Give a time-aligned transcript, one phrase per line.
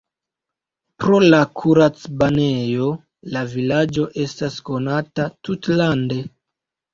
[1.01, 2.87] Pro la kuracbanejo
[3.35, 6.19] la vilaĝo estas konata tutlande.